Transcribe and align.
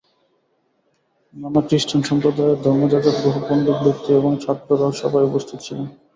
নানা 1.33 1.61
খ্রীষ্টান 1.67 2.01
সম্প্রদায়ের 2.09 2.61
ধর্মযাজক, 2.63 3.15
বহু 3.25 3.39
পণ্ডিত 3.47 3.77
ব্যক্তি 3.85 4.09
এবং 4.13 4.31
ছাত্রেরাও 4.43 4.91
সভায় 5.01 5.27
উপস্থিত 5.29 5.59
ছিলেন। 5.65 5.87